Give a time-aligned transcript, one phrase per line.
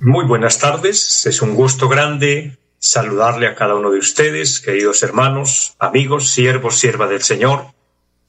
[0.00, 5.74] Muy buenas tardes, es un gusto grande saludarle a cada uno de ustedes, queridos hermanos,
[5.80, 7.72] amigos, siervos, sierva del Señor,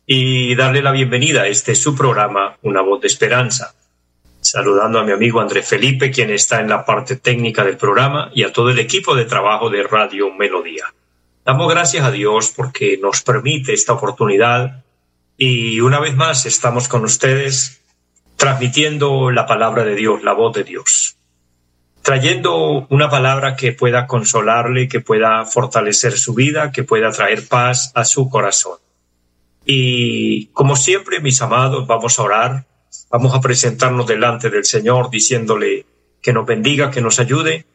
[0.03, 3.75] y darle la bienvenida a este su programa, Una voz de esperanza.
[4.41, 8.41] Saludando a mi amigo André Felipe, quien está en la parte técnica del programa, y
[8.41, 10.85] a todo el equipo de trabajo de Radio Melodía.
[11.45, 14.83] Damos gracias a Dios porque nos permite esta oportunidad
[15.37, 17.83] y una vez más estamos con ustedes
[18.37, 21.18] transmitiendo la palabra de Dios, la voz de Dios
[22.01, 27.91] trayendo una palabra que pueda consolarle, que pueda fortalecer su vida, que pueda traer paz
[27.95, 28.77] a su corazón.
[29.65, 32.65] Y como siempre, mis amados, vamos a orar,
[33.11, 35.85] vamos a presentarnos delante del Señor diciéndole
[36.21, 37.65] que nos bendiga, que nos ayude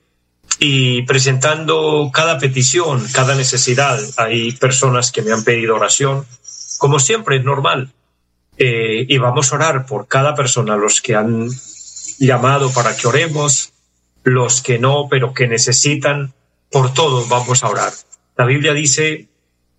[0.59, 4.01] y presentando cada petición, cada necesidad.
[4.17, 6.25] Hay personas que me han pedido oración,
[6.79, 7.93] como siempre es normal.
[8.57, 11.49] Eh, y vamos a orar por cada persona, los que han
[12.19, 13.74] llamado para que oremos,
[14.25, 16.35] los que no, pero que necesitan,
[16.71, 17.93] por todos vamos a orar.
[18.37, 19.29] La Biblia dice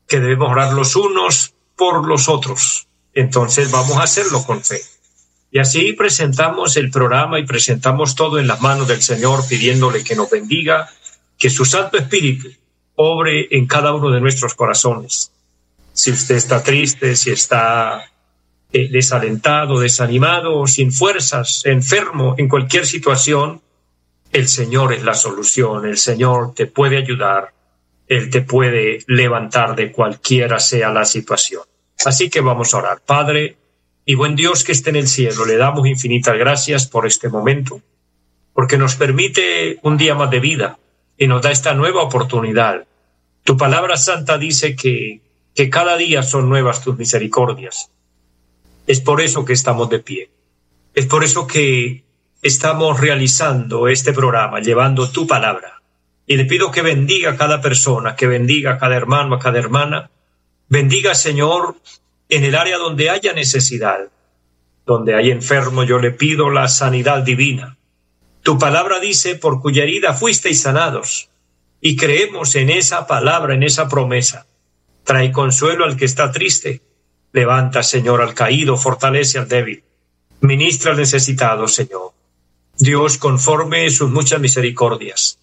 [0.07, 2.87] que debemos orar los unos por los otros.
[3.13, 4.79] Entonces vamos a hacerlo con fe.
[5.52, 10.15] Y así presentamos el programa y presentamos todo en las manos del Señor pidiéndole que
[10.15, 10.89] nos bendiga,
[11.37, 12.49] que su Santo Espíritu
[12.95, 15.31] obre en cada uno de nuestros corazones.
[15.93, 18.03] Si usted está triste, si está
[18.73, 23.61] eh, desalentado, desanimado, sin fuerzas, enfermo, en cualquier situación,
[24.36, 27.53] el Señor es la solución, el Señor te puede ayudar,
[28.05, 31.64] Él te puede levantar de cualquiera sea la situación.
[32.04, 33.02] Así que vamos a orar.
[33.05, 33.55] Padre
[34.04, 37.82] y buen Dios que esté en el cielo, le damos infinitas gracias por este momento,
[38.54, 40.80] porque nos permite un día más de vida
[41.17, 42.86] y nos da esta nueva oportunidad.
[43.45, 45.21] Tu palabra santa dice que,
[45.54, 47.89] que cada día son nuevas tus misericordias.
[48.86, 50.30] Es por eso que estamos de pie.
[50.93, 52.05] Es por eso que
[52.45, 55.82] estamos realizando este programa, llevando tu palabra.
[56.28, 59.58] Y le pido que bendiga a cada persona, que bendiga a cada hermano, a cada
[59.58, 60.11] hermana.
[60.70, 61.76] Bendiga, Señor,
[62.30, 64.10] en el área donde haya necesidad,
[64.86, 67.78] donde hay enfermo, yo le pido la sanidad divina.
[68.44, 71.30] Tu palabra dice, por cuya herida fuisteis sanados,
[71.82, 74.45] y creemos en esa palabra, en esa promesa.
[75.04, 76.83] Trae consuelo al que está triste.
[77.32, 79.83] Levanta, Señor, al caído, fortalece al débil.
[80.42, 82.14] Ministra al necesitado, Señor.
[82.77, 85.39] Dios conforme sus muchas misericordias.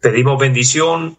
[0.00, 1.16] Pedimos bendición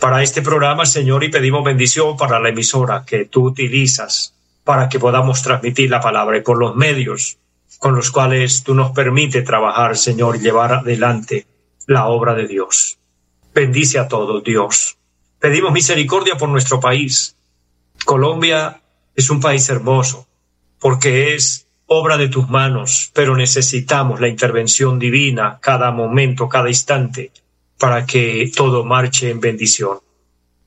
[0.00, 4.98] para este programa, Señor, y pedimos bendición para la emisora que tú utilizas para que
[4.98, 7.38] podamos transmitir la palabra y por los medios
[7.78, 11.46] con los cuales tú nos permite trabajar, Señor, y llevar adelante
[11.86, 12.98] la obra de Dios.
[13.54, 14.98] Bendice a todos, Dios.
[15.38, 17.36] Pedimos misericordia por nuestro país.
[18.04, 18.82] Colombia
[19.14, 20.26] es un país hermoso
[20.80, 27.32] porque es obra de tus manos, pero necesitamos la intervención divina cada momento, cada instante,
[27.78, 29.98] para que todo marche en bendición.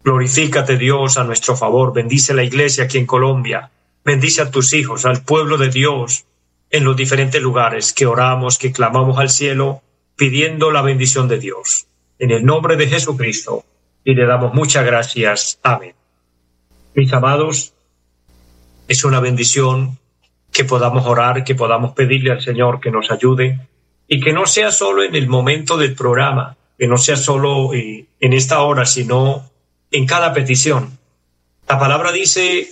[0.04, 3.70] Glorifícate Dios a nuestro favor, bendice la iglesia aquí en Colombia,
[4.04, 6.26] bendice a tus hijos, al pueblo de Dios,
[6.72, 9.84] en los diferentes lugares que oramos, que clamamos al cielo,
[10.16, 11.86] pidiendo la bendición de Dios.
[12.18, 13.64] En el nombre de Jesucristo,
[14.04, 15.60] y le damos muchas gracias.
[15.62, 15.94] Amén.
[16.96, 17.74] Mis amados,
[18.88, 20.00] es una bendición
[20.52, 23.60] que podamos orar, que podamos pedirle al Señor que nos ayude
[24.08, 28.06] y que no sea solo en el momento del programa, que no sea solo eh,
[28.20, 29.50] en esta hora, sino
[29.92, 30.98] en cada petición.
[31.70, 32.70] La palabra dice,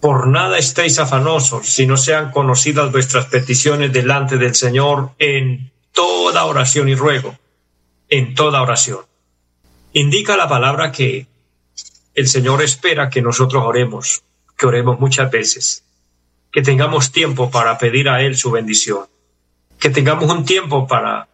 [0.00, 6.44] por nada estéis afanosos, si no sean conocidas vuestras peticiones delante del Señor en toda
[6.46, 7.38] oración y ruego,
[8.08, 9.00] en toda oración.
[9.92, 11.26] Indica la palabra que
[12.14, 14.22] el Señor espera que nosotros oremos,
[14.56, 15.84] que oremos muchas veces
[16.52, 19.06] que tengamos tiempo para pedir a Él su bendición,
[19.78, 21.28] que tengamos un tiempo para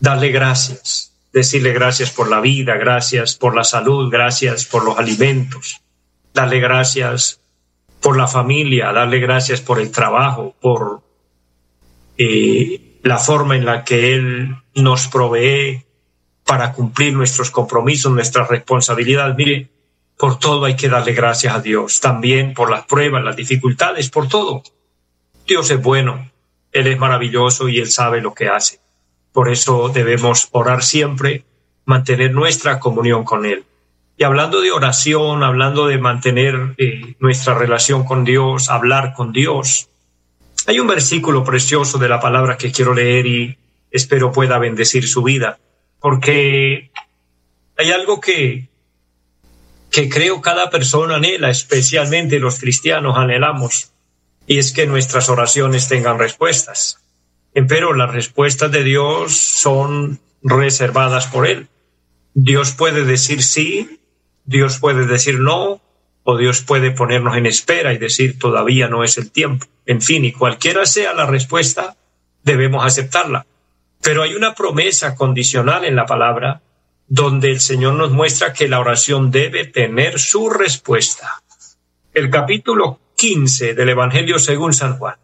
[0.00, 5.80] darle gracias, decirle gracias por la vida, gracias por la salud, gracias por los alimentos,
[6.34, 7.40] darle gracias
[8.00, 11.02] por la familia, darle gracias por el trabajo, por
[12.18, 15.84] eh, la forma en la que Él nos provee
[16.44, 19.36] para cumplir nuestros compromisos, nuestras responsabilidades.
[19.36, 19.70] Mire,
[20.16, 24.28] por todo hay que darle gracias a Dios, también por las pruebas, las dificultades, por
[24.28, 24.62] todo.
[25.46, 26.30] Dios es bueno
[26.70, 28.80] Él es maravilloso y Él sabe lo que hace.
[29.32, 31.44] Por eso debemos orar siempre,
[31.84, 33.64] mantener nuestra comunión con Él.
[34.16, 39.88] Y hablando de oración, hablando de mantener eh, nuestra relación con Dios, hablar con Dios,
[40.66, 43.58] hay un versículo precioso de la palabra que quiero leer y
[43.90, 45.58] espero pueda bendecir su vida,
[46.00, 46.90] porque
[47.76, 48.68] hay algo que,
[49.92, 53.92] que creo cada persona anhela, especialmente los cristianos anhelamos,
[54.46, 56.98] y es que nuestras oraciones tengan respuestas.
[57.52, 61.68] Pero las respuestas de Dios son reservadas por Él.
[62.32, 64.00] Dios puede decir sí,
[64.46, 65.82] Dios puede decir no,
[66.24, 69.66] o Dios puede ponernos en espera y decir todavía no es el tiempo.
[69.84, 71.96] En fin, y cualquiera sea la respuesta,
[72.42, 73.44] debemos aceptarla.
[74.00, 76.62] Pero hay una promesa condicional en la palabra
[77.08, 81.42] donde el Señor nos muestra que la oración debe tener su respuesta.
[82.14, 85.16] El capítulo 15 del Evangelio según San Juan.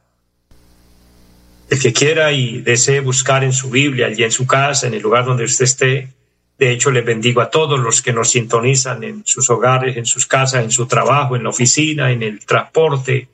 [1.71, 5.03] El que quiera y desee buscar en su Biblia, allí en su casa, en el
[5.03, 6.09] lugar donde usted esté,
[6.59, 10.27] de hecho le bendigo a todos los que nos sintonizan en sus hogares, en sus
[10.27, 13.29] casas, en su trabajo, en la oficina, en el transporte,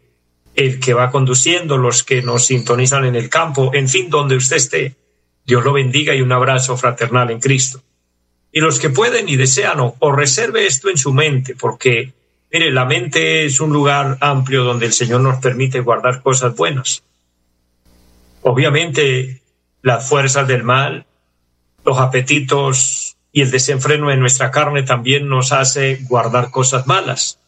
[0.54, 4.56] el que va conduciendo, los que nos sintonizan en el campo, en fin, donde usted
[4.56, 4.94] esté.
[5.46, 7.82] Dios lo bendiga y un abrazo fraternal en Cristo.
[8.56, 12.12] Y los que pueden y desean o, reserve esto en su mente, porque
[12.52, 17.02] Mire, la mente es un lugar amplio donde el Señor nos permite guardar cosas buenas.
[18.42, 19.42] Obviamente,
[19.82, 21.04] las fuerzas del mal,
[21.84, 27.40] los apetitos y el desenfreno de nuestra carne también nos hace guardar cosas malas.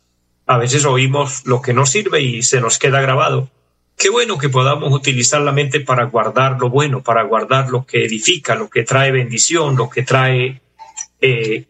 [0.44, 3.48] A veces oímos lo que no sirve y se nos queda grabado.
[3.96, 8.04] Qué bueno que podamos utilizar la mente para guardar lo bueno, para guardar lo que
[8.04, 10.62] edifica, lo que trae bendición, lo que trae
[11.20, 11.66] eh,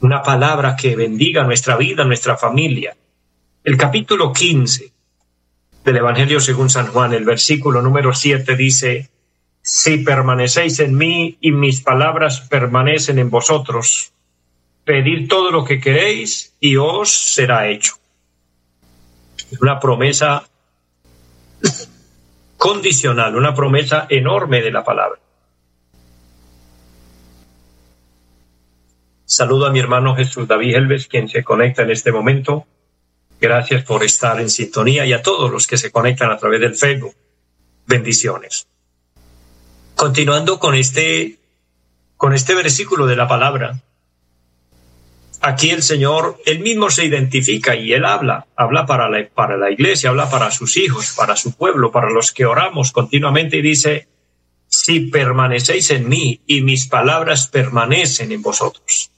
[0.00, 2.96] una palabra que bendiga nuestra vida, nuestra familia.
[3.62, 4.92] El capítulo 15
[5.84, 9.10] del Evangelio según San Juan, el versículo número 7 dice,
[9.62, 14.12] Si permanecéis en mí y mis palabras permanecen en vosotros,
[14.84, 17.94] pedid todo lo que queréis y os será hecho.
[19.60, 20.48] Una promesa
[22.56, 25.21] condicional, una promesa enorme de la palabra.
[29.34, 32.66] Saludo a mi hermano Jesús David Helves, quien se conecta en este momento.
[33.40, 36.74] Gracias por estar en sintonía y a todos los que se conectan a través del
[36.74, 37.14] Facebook.
[37.86, 38.66] Bendiciones.
[39.96, 41.38] Continuando con este,
[42.18, 43.80] con este versículo de la palabra,
[45.40, 49.70] aquí el Señor, él mismo se identifica y él habla, habla para la, para la
[49.70, 54.08] iglesia, habla para sus hijos, para su pueblo, para los que oramos continuamente y dice,
[54.68, 59.11] si permanecéis en mí y mis palabras permanecen en vosotros.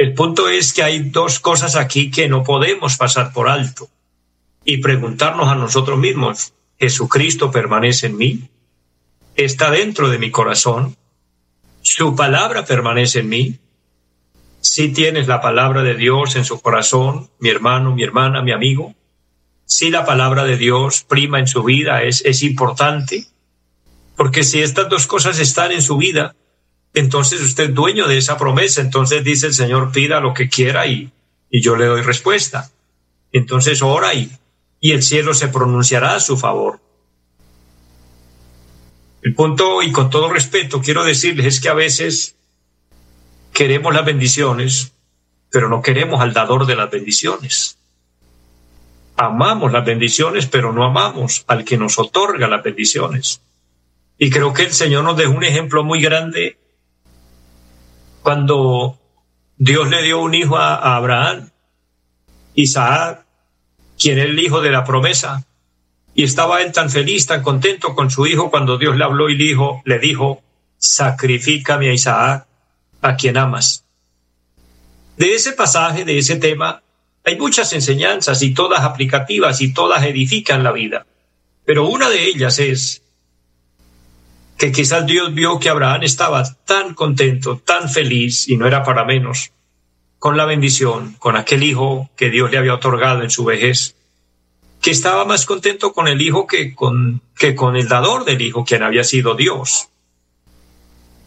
[0.00, 3.90] El punto es que hay dos cosas aquí que no podemos pasar por alto
[4.64, 8.48] y preguntarnos a nosotros mismos, ¿Jesucristo permanece en mí?
[9.36, 10.96] ¿Está dentro de mi corazón?
[11.82, 13.58] ¿Su palabra permanece en mí?
[14.62, 18.94] Si tienes la palabra de Dios en su corazón, mi hermano, mi hermana, mi amigo,
[19.66, 23.26] si la palabra de Dios prima en su vida, es, es importante,
[24.16, 26.36] porque si estas dos cosas están en su vida,
[26.94, 28.80] entonces usted es dueño de esa promesa.
[28.80, 31.12] Entonces dice el Señor, pida lo que quiera y,
[31.50, 32.70] y yo le doy respuesta.
[33.32, 34.30] Entonces ora y,
[34.80, 36.80] y el cielo se pronunciará a su favor.
[39.22, 42.36] El punto, y con todo respeto, quiero decirles es que a veces
[43.52, 44.94] queremos las bendiciones,
[45.50, 47.76] pero no queremos al dador de las bendiciones.
[49.16, 53.42] Amamos las bendiciones, pero no amamos al que nos otorga las bendiciones.
[54.16, 56.59] Y creo que el Señor nos dejó un ejemplo muy grande
[58.22, 58.98] cuando
[59.56, 61.50] Dios le dio un hijo a, Abraham,
[62.54, 63.24] Isaac,
[63.98, 65.44] quien es el hijo de la promesa,
[66.14, 69.36] y estaba él tan feliz, tan contento con su hijo cuando Dios le habló y
[69.36, 70.42] le dijo, le dijo,
[70.78, 72.46] sacrifícame a Isaac,
[73.02, 73.84] a quien amas.
[75.16, 76.82] De ese pasaje, de ese tema,
[77.24, 81.06] hay muchas enseñanzas y todas aplicativas y todas edifican la vida.
[81.64, 83.02] Pero una de ellas es
[84.60, 89.06] que quizás Dios vio que Abraham estaba tan contento, tan feliz, y no era para
[89.06, 89.52] menos,
[90.18, 93.96] con la bendición, con aquel hijo que Dios le había otorgado en su vejez,
[94.82, 98.66] que estaba más contento con el hijo que con, que con el dador del hijo,
[98.66, 99.88] quien había sido Dios.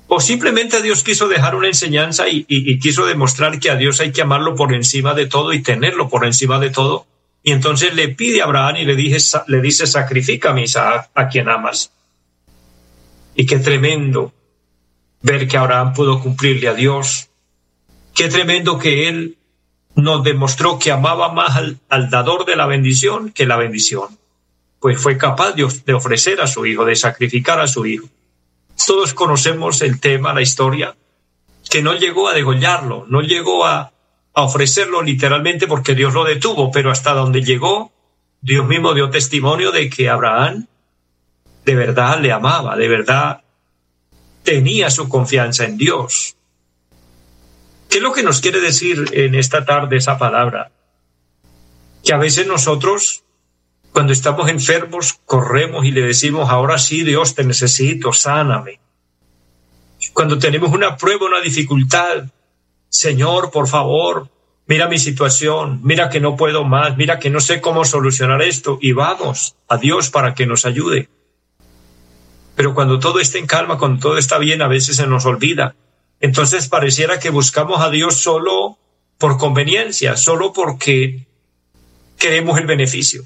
[0.07, 2.45] O simplemente Dios quiso dejar una enseñanza y,
[2.77, 6.23] quiso demostrar que a Dios hay que amarlo por encima de todo y tenerlo por
[6.23, 7.07] encima de todo.
[7.41, 11.49] Y entonces le pide a Abraham y le, dije, le dice, sacrifica a a quien
[11.49, 11.91] amas.
[13.35, 14.33] Y qué tremendo
[15.21, 17.29] ver que Abraham pudo cumplirle a Dios.
[18.13, 19.37] Qué tremendo que él
[19.95, 24.19] nos demostró que amaba más al, dador de la bendición que la bendición.
[24.79, 28.09] pues fue capaz de, ofrecer a su hijo, de sacrificar a su hijo.
[28.85, 30.97] Todos conocemos el tema, la historia,
[31.69, 33.93] que no llegó a degollarlo, no llegó a,
[34.33, 37.93] a ofrecerlo literalmente porque Dios lo detuvo, pero hasta donde llegó,
[38.41, 40.67] Dios mismo dio testimonio de que Abraham
[41.65, 43.43] de verdad le amaba, de verdad
[44.43, 46.35] tenía su confianza en Dios.
[47.89, 50.71] ¿Qué es lo que nos quiere decir en esta tarde esa palabra?
[52.03, 53.23] Que a veces nosotros,
[53.91, 58.79] cuando estamos enfermos, corremos y le decimos, ahora sí, Dios, te necesito, sáname.
[60.11, 62.25] Cuando tenemos una prueba, una dificultad,
[62.89, 64.29] Señor, por favor,
[64.67, 68.77] mira mi situación, mira que no puedo más, mira que no sé cómo solucionar esto,
[68.81, 71.09] y vamos a Dios para que nos ayude.
[72.55, 75.75] Pero cuando todo está en calma, cuando todo está bien, a veces se nos olvida.
[76.19, 78.77] Entonces pareciera que buscamos a Dios solo
[79.17, 81.25] por conveniencia, solo porque
[82.17, 83.23] queremos el beneficio.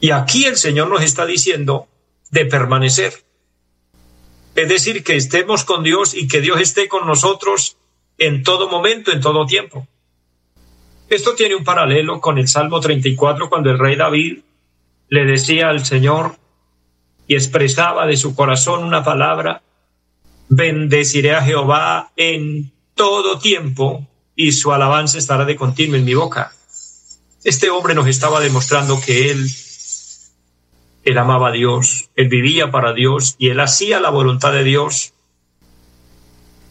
[0.00, 1.88] Y aquí el Señor nos está diciendo
[2.30, 3.24] de permanecer.
[4.54, 7.76] Es decir, que estemos con Dios y que Dios esté con nosotros
[8.18, 9.86] en todo momento, en todo tiempo.
[11.08, 14.40] Esto tiene un paralelo con el Salmo 34, cuando el rey David
[15.08, 16.36] le decía al Señor,
[17.26, 19.62] y expresaba de su corazón una palabra,
[20.48, 26.52] bendeciré a Jehová en todo tiempo y su alabanza estará de continuo en mi boca.
[27.44, 29.46] Este hombre nos estaba demostrando que él,
[31.04, 35.12] él amaba a Dios, él vivía para Dios y él hacía la voluntad de Dios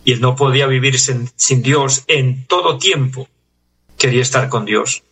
[0.04, 3.28] y él no podía vivir sin, sin Dios en todo tiempo.
[3.98, 5.04] Quería estar con Dios.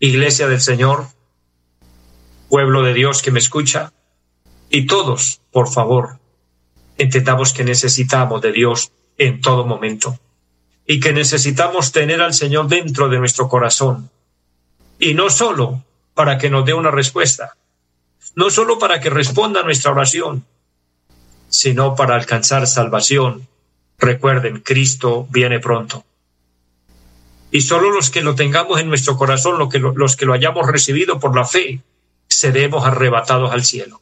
[0.00, 1.06] Iglesia del Señor,
[2.48, 3.92] pueblo de Dios que me escucha,
[4.72, 6.18] y todos, por favor,
[6.96, 10.18] entendamos que necesitamos de Dios en todo momento
[10.86, 14.10] y que necesitamos tener al Señor dentro de nuestro corazón.
[14.98, 17.58] Y no solo para que nos dé una respuesta,
[18.34, 20.46] no solo para que responda a nuestra oración,
[21.50, 23.46] sino para alcanzar salvación.
[23.98, 26.02] Recuerden, Cristo viene pronto.
[27.50, 31.36] Y solo los que lo tengamos en nuestro corazón, los que lo hayamos recibido por
[31.36, 31.82] la fe,
[32.26, 34.00] seremos arrebatados al cielo.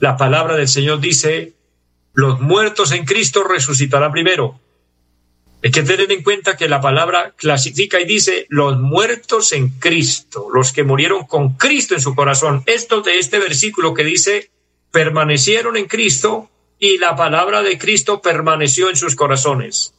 [0.00, 1.54] La palabra del Señor dice,
[2.12, 4.60] los muertos en Cristo resucitarán primero.
[5.62, 10.48] Hay que tener en cuenta que la palabra clasifica y dice los muertos en Cristo,
[10.52, 12.62] los que murieron con Cristo en su corazón.
[12.66, 14.50] Esto de este versículo que dice
[14.90, 19.94] permanecieron en Cristo y la palabra de Cristo permaneció en sus corazones.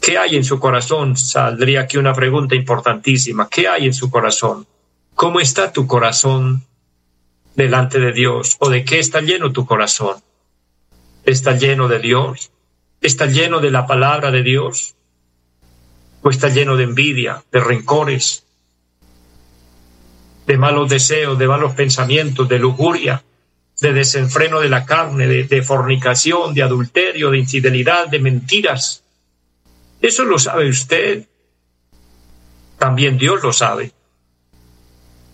[0.00, 1.16] ¿Qué hay en su corazón?
[1.16, 3.48] Saldría aquí una pregunta importantísima.
[3.48, 4.66] ¿Qué hay en su corazón?
[5.14, 6.64] ¿Cómo está tu corazón
[7.54, 10.16] delante de Dios o de qué está lleno tu corazón.
[11.24, 12.50] ¿Está lleno de Dios?
[13.00, 14.94] ¿Está lleno de la palabra de Dios?
[16.22, 18.44] ¿O está lleno de envidia, de rencores,
[20.46, 23.22] de malos deseos, de malos pensamientos, de lujuria,
[23.80, 29.04] de desenfreno de la carne, de, fornicación, de adulterio, de infidelidad, de mentiras?
[30.00, 31.26] Eso lo sabe usted.
[32.78, 33.92] También Dios lo sabe.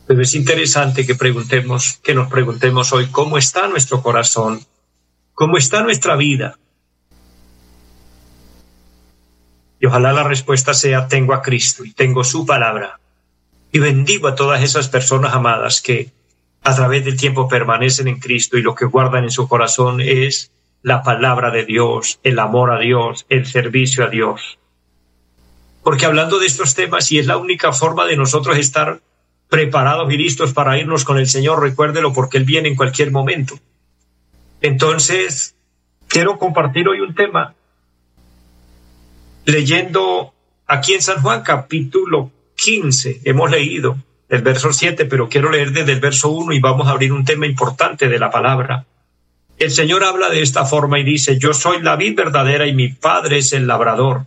[0.08, 4.64] Pero es interesante que preguntemos, que nos preguntemos hoy cómo está nuestro corazón,
[5.34, 6.58] cómo está nuestra vida.
[9.78, 12.98] Y ojalá la respuesta sea tengo a Cristo y tengo su palabra.
[13.70, 16.10] Y bendigo a todas esas personas amadas que
[16.62, 20.50] a través del tiempo permanecen en Cristo y lo que guardan en su corazón es
[20.82, 24.58] la palabra de Dios, el amor a Dios, el servicio a Dios.
[25.82, 29.02] Porque hablando de estos temas, y es la única forma de nosotros estar
[29.48, 33.58] preparados y listos para irnos con el Señor, recuérdelo porque Él viene en cualquier momento.
[34.60, 35.54] Entonces,
[36.06, 37.54] quiero compartir hoy un tema
[39.44, 40.34] leyendo
[40.66, 43.96] aquí en San Juan capítulo 15, hemos leído
[44.28, 47.24] el verso 7, pero quiero leer desde el verso 1 y vamos a abrir un
[47.24, 48.84] tema importante de la palabra.
[49.56, 52.90] El Señor habla de esta forma y dice, yo soy la vid verdadera y mi
[52.90, 54.26] Padre es el labrador.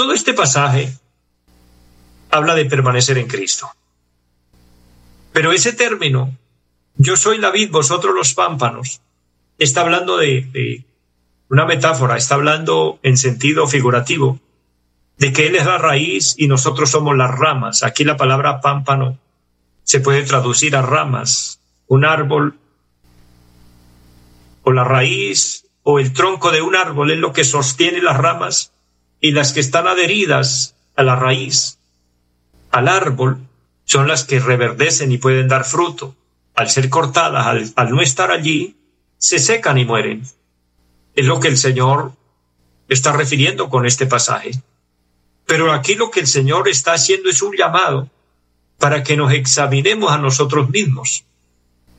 [0.00, 0.96] Todo este pasaje
[2.30, 3.70] habla de permanecer en Cristo.
[5.30, 6.34] Pero ese término,
[6.96, 9.02] yo soy la vid, vosotros los pámpanos,
[9.58, 10.86] está hablando de,
[11.50, 14.40] una metáfora, está hablando en sentido figurativo,
[15.18, 17.82] de que Él es la raíz y nosotros somos las ramas.
[17.82, 19.18] Aquí la palabra pámpano
[19.82, 21.60] se puede traducir a ramas.
[21.88, 22.58] Un árbol
[24.62, 28.72] o la raíz o el tronco de un árbol es lo que sostiene las ramas
[29.20, 31.78] y las que están adheridas a la raíz,
[32.70, 33.38] al árbol,
[33.84, 36.14] son las que reverdecen y pueden dar fruto.
[36.54, 38.76] Al ser cortadas, al, no estar allí,
[39.18, 40.22] se secan y mueren.
[41.14, 42.12] Es lo que el Señor
[42.88, 44.52] está refiriendo con este pasaje.
[45.46, 48.08] Pero aquí lo que el Señor está haciendo es un llamado
[48.78, 51.24] para que nos examinemos a nosotros mismos.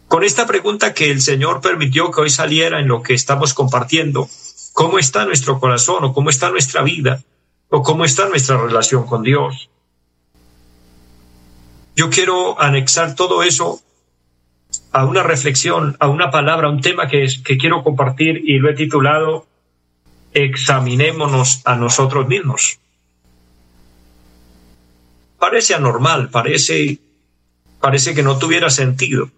[0.08, 4.30] Con esta pregunta que el Señor permitió que hoy saliera en lo que estamos compartiendo,
[4.74, 7.22] ¿cómo está nuestro corazón o cómo está nuestra vida
[7.70, 9.70] o cómo está nuestra relación con Dios?
[11.96, 13.82] Yo quiero anexar todo eso
[14.92, 18.70] a una reflexión, a una palabra, a un tema que, que quiero compartir y lo
[18.70, 19.48] he titulado
[20.34, 22.80] Examinémonos a nosotros mismos.
[25.38, 27.00] Parece anormal, parece,
[27.82, 29.30] parece que no tuviera sentido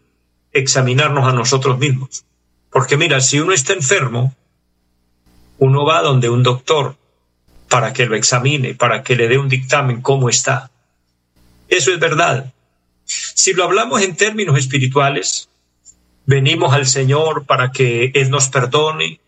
[0.51, 2.25] examinarnos a nosotros mismos.
[2.69, 4.35] Porque mira, si uno está enfermo,
[5.63, 6.97] uno va donde un doctor
[7.69, 10.69] para que lo examine, para que le dé un dictamen cómo está.
[11.69, 12.53] Eso es verdad.
[13.05, 15.47] Si lo hablamos en términos espirituales,
[16.25, 19.21] venimos al Señor para que Él nos perdone,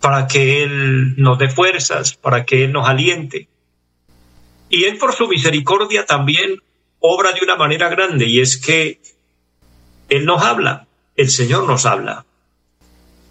[0.00, 3.46] para que Él nos dé fuerzas, para que Él nos aliente.
[4.68, 6.60] Y Él por su misericordia también
[6.98, 9.00] obra de una manera grande y es que
[10.08, 12.26] Él nos habla, el Señor nos habla.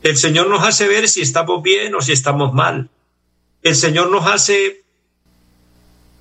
[0.04, 2.90] El Señor nos hace ver si estamos bien o si estamos mal.
[3.62, 4.84] El Señor nos hace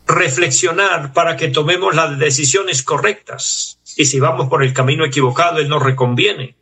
[0.06, 3.80] reflexionar para que tomemos las decisiones correctas.
[3.96, 6.54] Y si vamos por el camino equivocado, Él nos reconviene.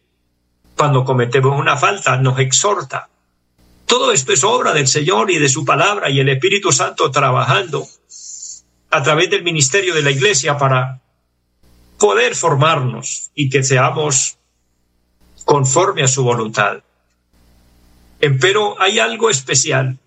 [0.78, 3.10] Cuando cometemos una falta, nos exhorta.
[3.84, 7.86] Todo esto es obra del Señor y de su palabra y el Espíritu Santo trabajando
[8.90, 11.02] a través del ministerio de la Iglesia para
[11.98, 14.38] poder formarnos y que seamos
[15.44, 16.82] conforme a su voluntad.
[18.20, 19.98] Pero hay algo especial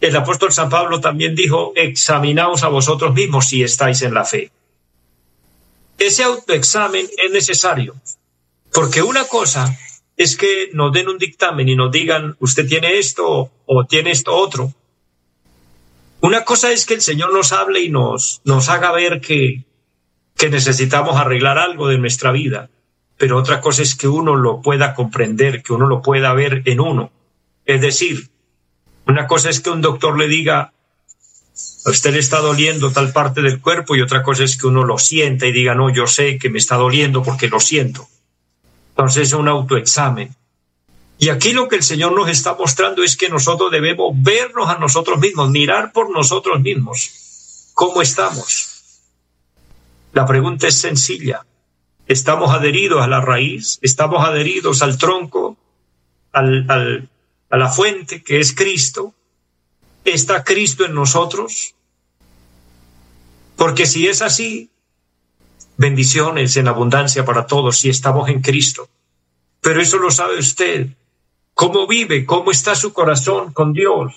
[0.00, 4.50] el apóstol San Pablo también dijo, examinaos a vosotros mismos si estáis en la fe.
[5.98, 7.94] Ese autoexamen es necesario,
[8.72, 9.76] porque una cosa
[10.16, 14.34] es que nos den un dictamen y nos digan, usted tiene esto o tiene esto
[14.34, 14.72] otro.
[16.20, 19.64] Una cosa es que el Señor nos hable y nos, nos haga ver que,
[20.36, 22.68] que necesitamos arreglar algo de nuestra vida,
[23.16, 26.80] pero otra cosa es que uno lo pueda comprender, que uno lo pueda ver en
[26.80, 27.10] uno.
[27.66, 28.30] Es decir,
[29.06, 30.72] una cosa es que un doctor le diga,
[31.84, 34.98] usted le está doliendo tal parte del cuerpo y otra cosa es que uno lo
[34.98, 38.08] sienta y diga, no, yo sé que me está doliendo porque lo siento.
[38.90, 40.34] Entonces es un autoexamen.
[41.18, 44.78] Y aquí lo que el Señor nos está mostrando es que nosotros debemos vernos a
[44.78, 47.70] nosotros mismos, mirar por nosotros mismos.
[47.74, 49.00] ¿Cómo estamos?
[50.12, 51.44] La pregunta es sencilla.
[52.06, 53.78] ¿Estamos adheridos a la raíz?
[53.82, 55.56] ¿Estamos adheridos al tronco?
[56.32, 57.08] ¿Al, al,
[57.50, 59.14] a la fuente que es Cristo,
[60.04, 61.74] ¿está Cristo en nosotros?
[63.56, 64.70] Porque si es así,
[65.76, 68.88] bendiciones en abundancia para todos si estamos en Cristo.
[69.60, 70.88] Pero eso lo sabe usted.
[71.54, 72.26] ¿Cómo vive?
[72.26, 74.14] ¿Cómo está su corazón con Dios?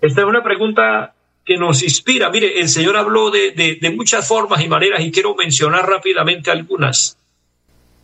[0.00, 2.30] Esta es una pregunta que nos inspira.
[2.30, 6.50] Mire, el Señor habló de, de, de muchas formas y maneras y quiero mencionar rápidamente
[6.50, 7.18] algunas.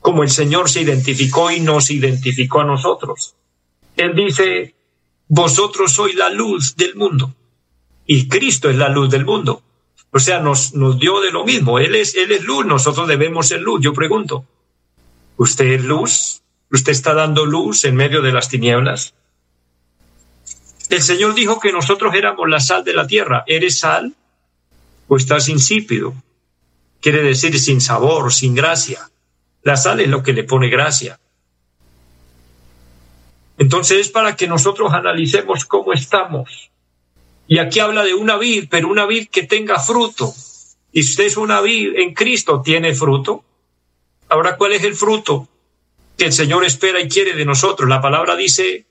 [0.01, 3.37] Como el Señor se identificó y nos identificó a nosotros.
[3.97, 4.75] Él dice,
[5.29, 7.35] vosotros sois la luz del mundo
[8.07, 9.63] y Cristo es la luz del mundo.
[10.13, 11.79] O sea, nos, nos dio de lo mismo.
[11.79, 13.81] Él es, él es luz, nosotros debemos ser luz.
[13.83, 14.47] Yo pregunto,
[15.37, 16.43] ¿usted es luz?
[16.71, 19.15] ¿Usted está dando luz en medio de las tinieblas?
[20.89, 23.45] El Señor dijo que nosotros éramos la sal de la tierra.
[23.47, 24.15] ¿Eres sal
[25.09, 26.15] o estás insípido?
[27.01, 29.11] Quiere decir sin sabor, sin gracia.
[29.63, 31.19] La sal es lo que le pone gracia.
[33.59, 36.71] Entonces es para que nosotros analicemos cómo estamos.
[37.49, 40.35] Y aquí habla de una vid, pero una vid que tenga fruto.
[40.93, 43.45] Y si es una vid en Cristo, tiene fruto.
[44.29, 45.49] Ahora, ¿cuál es el fruto
[46.17, 47.89] que el Señor espera y quiere de nosotros?
[47.89, 48.87] La palabra dice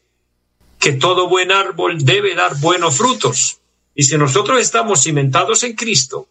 [0.80, 3.60] que todo buen árbol debe dar buenos frutos.
[3.94, 6.28] Y si nosotros estamos cimentados en Cristo,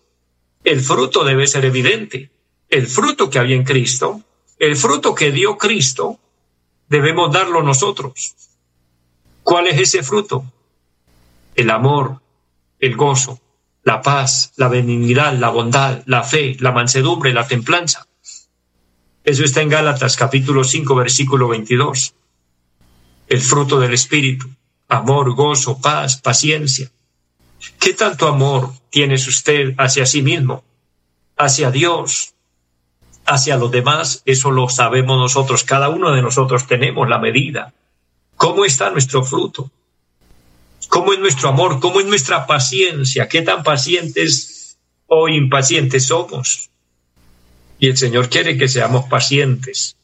[0.65, 2.31] el fruto debe ser evidente.
[2.69, 4.23] El fruto que había en Cristo,
[4.59, 6.19] el fruto que dio Cristo,
[6.89, 8.35] debemos darlo nosotros.
[9.43, 10.45] ¿Cuál es ese fruto?
[11.55, 12.21] El amor,
[12.79, 13.41] el gozo,
[13.83, 18.07] la paz, la benignidad, la bondad, la fe, la mansedumbre, la templanza.
[19.23, 22.15] Eso está en Gálatas capítulo 5 versículo 22.
[23.29, 24.49] El fruto del Espíritu,
[24.89, 26.91] amor, gozo, paz, paciencia.
[27.79, 30.65] ¿Qué tanto amor tienes usted hacia sí mismo,
[31.37, 32.34] hacia Dios,
[33.27, 37.73] hacia los demás, eso lo sabemos nosotros, cada uno de nosotros tenemos la medida.
[38.37, 39.71] ¿Cómo está nuestro fruto?
[40.89, 41.81] ¿Cómo es nuestro amor?
[41.81, 43.29] ¿Cómo es nuestra paciencia?
[43.29, 46.71] ¿Qué tan pacientes o impacientes somos?
[47.79, 49.97] Y el Señor quiere que seamos pacientes.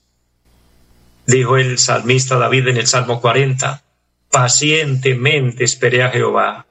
[1.26, 3.82] Dijo el salmista David en el Salmo 40,
[4.30, 6.66] pacientemente esperé a Jehová.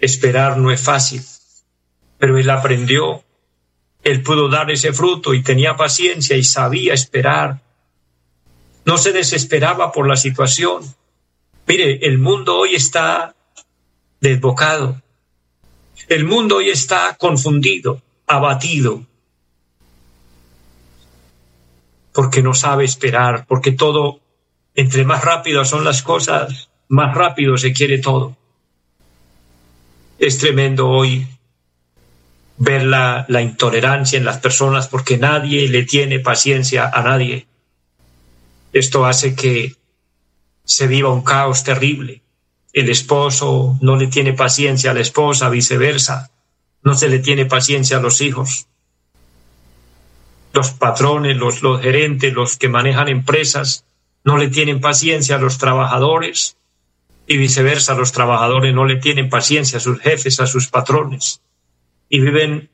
[0.00, 1.22] Esperar no es fácil,
[2.18, 3.22] pero él aprendió,
[4.04, 7.60] él pudo dar ese fruto y tenía paciencia y sabía esperar.
[8.84, 10.82] No se desesperaba por la situación.
[11.66, 13.34] Mire, el mundo hoy está
[14.20, 15.00] desbocado.
[16.08, 19.02] El mundo hoy está confundido, abatido,
[22.12, 24.20] porque no sabe esperar, porque todo,
[24.74, 28.36] entre más rápido son las cosas, más rápido se quiere todo.
[30.18, 31.26] Es tremendo hoy
[32.56, 37.46] ver la, la intolerancia en las personas porque nadie le tiene paciencia a nadie.
[38.72, 39.76] Esto hace que
[40.64, 42.22] se viva un caos terrible.
[42.72, 46.30] El esposo no le tiene paciencia a la esposa, viceversa.
[46.82, 48.66] No se le tiene paciencia a los hijos.
[50.52, 53.84] Los patrones, los, los gerentes, los que manejan empresas,
[54.24, 56.56] no le tienen paciencia a los trabajadores
[57.26, 61.43] y viceversa, los trabajadores no le tienen paciencia a sus jefes, a sus patrones
[62.08, 62.70] y viven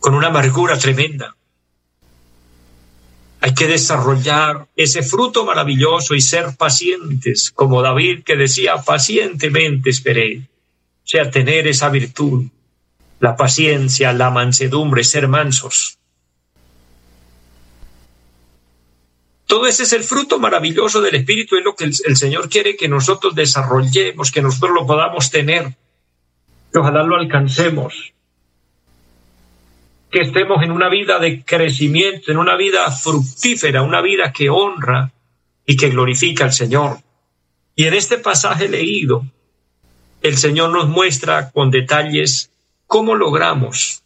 [0.00, 1.34] con una amargura tremenda.
[3.40, 10.38] Hay que desarrollar ese fruto maravilloso y ser pacientes, como David que decía, pacientemente esperé.
[10.38, 12.46] O sea, tener esa virtud,
[13.20, 15.98] la paciencia, la mansedumbre, ser mansos.
[19.46, 22.76] Todo ese es el fruto maravilloso del Espíritu, es lo que el, el Señor quiere
[22.76, 25.74] que nosotros desarrollemos, que nosotros lo podamos tener,
[26.74, 28.12] ojalá lo alcancemos
[30.10, 35.12] que estemos en una vida de crecimiento, en una vida fructífera, una vida que honra
[35.66, 36.98] y que glorifica al Señor.
[37.76, 39.24] Y en este pasaje leído,
[40.22, 42.50] el Señor nos muestra con detalles
[42.86, 44.02] cómo logramos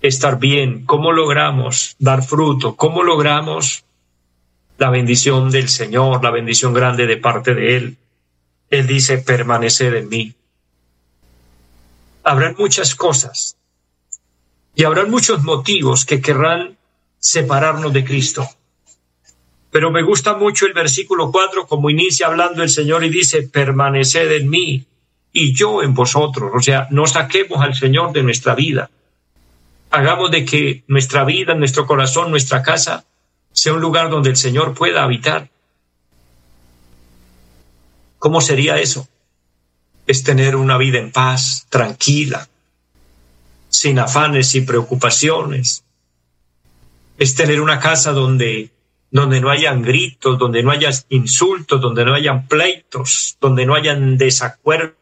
[0.00, 3.84] estar bien, cómo logramos dar fruto, cómo logramos
[4.78, 7.96] la bendición del Señor, la bendición grande de parte de Él.
[8.70, 10.34] Él dice, permanecer en mí.
[12.24, 13.56] Habrán muchas cosas
[14.74, 16.76] y habrá muchos motivos que querrán
[17.18, 18.48] separarnos de Cristo.
[19.70, 24.30] Pero me gusta mucho el versículo 4 como inicia hablando el Señor y dice, permaneced
[24.32, 24.86] en mí
[25.32, 26.50] y yo en vosotros.
[26.54, 28.90] O sea, no saquemos al Señor de nuestra vida.
[29.90, 33.04] Hagamos de que nuestra vida, nuestro corazón, nuestra casa
[33.52, 35.48] sea un lugar donde el Señor pueda habitar.
[38.18, 39.08] ¿Cómo sería eso?
[40.06, 42.48] Es tener una vida en paz, tranquila,
[43.68, 45.84] sin afanes, y preocupaciones.
[47.18, 48.70] Es tener una casa donde,
[49.10, 54.18] donde no hayan gritos, donde no haya insultos, donde no hayan pleitos, donde no hayan
[54.18, 54.96] desacuerdos,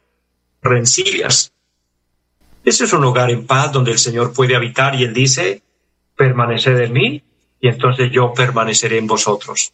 [0.62, 1.52] rencillas.
[2.64, 5.62] Ese es un hogar en paz donde el Señor puede habitar y Él dice,
[6.16, 7.22] permaneced en mí
[7.60, 9.72] y entonces yo permaneceré en vosotros.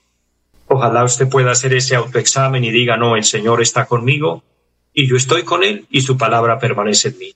[0.69, 4.43] Ojalá usted pueda hacer ese autoexamen y diga, no, el Señor está conmigo
[4.99, 7.35] y yo estoy con Él y su palabra permanece en mí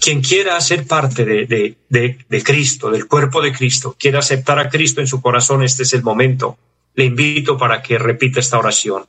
[0.00, 5.00] quien quiera ser parte de, de, Cristo, del cuerpo de Cristo, quiera aceptar a Cristo
[5.00, 6.56] en su corazón, este es el momento.
[6.94, 9.06] Le invito para que repita esta oración.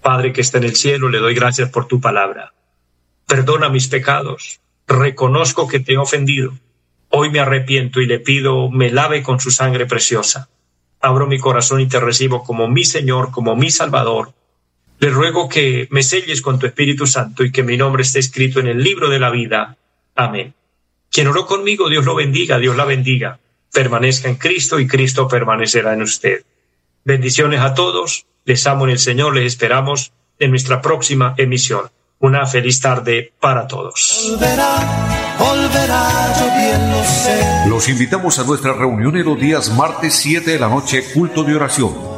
[0.00, 2.52] Padre que está en el cielo, le doy gracias por tu palabra.
[3.26, 4.60] Perdona mis pecados.
[4.86, 6.52] Reconozco que te he ofendido.
[7.10, 10.48] Hoy me arrepiento y le pido me lave con su sangre preciosa.
[11.00, 14.32] Abro mi corazón y te recibo como mi Señor, como mi Salvador.
[15.00, 18.60] Le ruego que me selles con tu Espíritu Santo y que mi nombre esté escrito
[18.60, 19.76] en el libro de la vida
[20.18, 20.52] Amén.
[21.12, 23.38] Quien oró conmigo, Dios lo bendiga, Dios la bendiga.
[23.72, 26.44] Permanezca en Cristo y Cristo permanecerá en usted.
[27.04, 31.88] Bendiciones a todos, les amo en el Señor, les esperamos en nuestra próxima emisión.
[32.18, 34.36] Una feliz tarde para todos.
[37.68, 41.54] Los invitamos a nuestra reunión en los días martes 7 de la noche, culto de
[41.54, 42.17] oración